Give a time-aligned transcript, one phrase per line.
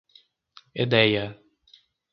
[0.85, 1.27] Edéia